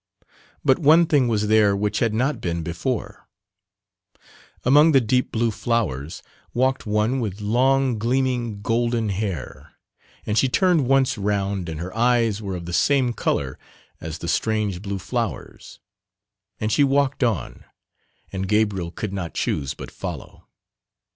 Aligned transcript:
But 0.65 0.79
one 0.79 1.05
thing 1.05 1.27
was 1.27 1.45
there 1.47 1.75
which 1.75 1.99
had 1.99 2.11
not 2.11 2.41
been 2.41 2.63
before, 2.63 3.27
among 4.63 4.93
the 4.93 4.99
deep 4.99 5.31
blue 5.31 5.51
flowers 5.51 6.23
walked 6.55 6.87
one 6.87 7.19
with 7.19 7.39
long 7.39 7.99
gleaming 7.99 8.63
golden 8.63 9.09
hair, 9.09 9.73
and 10.25 10.39
she 10.39 10.49
turned 10.49 10.87
once 10.87 11.19
round 11.19 11.69
and 11.69 11.79
her 11.79 11.95
eyes 11.95 12.41
were 12.41 12.55
of 12.55 12.65
the 12.65 12.73
same 12.73 13.13
colour 13.13 13.59
as 13.99 14.17
the 14.17 14.27
strange 14.27 14.81
blue 14.81 14.97
flowers, 14.97 15.79
and 16.59 16.71
she 16.71 16.83
walked 16.83 17.23
on 17.23 17.63
and 18.33 18.47
Gabriel 18.47 18.89
could 18.89 19.13
not 19.13 19.35
choose 19.35 19.75
but 19.75 19.91
follow. 19.91 20.47